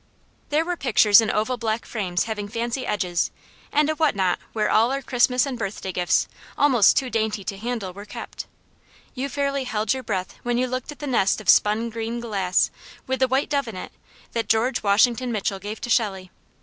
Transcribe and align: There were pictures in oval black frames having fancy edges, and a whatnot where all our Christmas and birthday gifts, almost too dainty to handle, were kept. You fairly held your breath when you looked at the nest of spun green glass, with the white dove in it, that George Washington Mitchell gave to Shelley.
There 0.49 0.65
were 0.65 0.75
pictures 0.77 1.21
in 1.21 1.29
oval 1.29 1.57
black 1.57 1.85
frames 1.85 2.23
having 2.23 2.47
fancy 2.49 2.87
edges, 2.87 3.29
and 3.71 3.87
a 3.87 3.93
whatnot 3.93 4.39
where 4.51 4.67
all 4.67 4.91
our 4.91 5.03
Christmas 5.03 5.45
and 5.45 5.59
birthday 5.59 5.91
gifts, 5.91 6.27
almost 6.57 6.97
too 6.97 7.11
dainty 7.11 7.43
to 7.43 7.55
handle, 7.57 7.93
were 7.93 8.05
kept. 8.05 8.47
You 9.13 9.29
fairly 9.29 9.65
held 9.65 9.93
your 9.93 10.01
breath 10.01 10.33
when 10.41 10.57
you 10.57 10.65
looked 10.65 10.91
at 10.91 10.97
the 10.97 11.05
nest 11.05 11.39
of 11.39 11.49
spun 11.49 11.91
green 11.91 12.19
glass, 12.19 12.71
with 13.05 13.19
the 13.19 13.27
white 13.27 13.49
dove 13.51 13.67
in 13.67 13.75
it, 13.75 13.91
that 14.31 14.49
George 14.49 14.81
Washington 14.81 15.31
Mitchell 15.31 15.59
gave 15.59 15.79
to 15.81 15.89
Shelley. 15.91 16.31